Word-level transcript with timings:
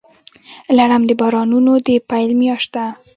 لړم 0.77 1.01
د 1.07 1.11
بارانونو 1.21 1.73
د 1.87 1.89
پیل 2.09 2.29
میاشت 2.41 2.69
ده. 2.75 2.85